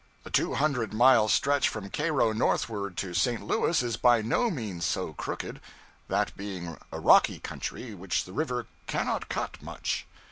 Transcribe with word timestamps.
The 0.23 0.31
two 0.31 0.55
hundred 0.55 0.95
mile 0.95 1.27
stretch 1.27 1.69
from 1.69 1.91
Cairo 1.91 2.31
northward 2.33 2.97
to 2.97 3.13
St. 3.13 3.45
Louis 3.45 3.83
is 3.83 3.97
by 3.97 4.23
no 4.23 4.49
means 4.49 4.83
so 4.83 5.13
crooked, 5.13 5.61
that 6.07 6.35
being 6.35 6.75
a 6.91 6.99
rocky 6.99 7.37
country 7.37 7.93
which 7.93 8.23
the 8.25 8.33
river 8.33 8.65
cannot 8.87 9.29
cut 9.29 9.61
much. 9.61 10.07